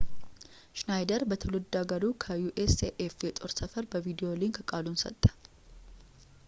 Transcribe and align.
ሽናይደር 0.77 1.21
በትውልድ 1.31 1.75
ሃገሩ 1.81 2.03
ከ 2.23 2.37
usaf 2.65 2.95
የጦር 3.27 3.53
ሰፈር 3.59 3.85
በቪዲዮ 3.95 4.31
ሊንክ 4.41 4.57
ቃሉን 4.71 4.97
ሰጠ 5.03 5.23